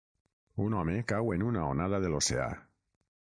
Un 0.67 0.75
home 0.77 0.95
cau 1.11 1.29
en 1.37 1.45
una 1.51 1.65
onada 1.73 1.99
de 2.05 2.11
l'oceà 2.15 2.51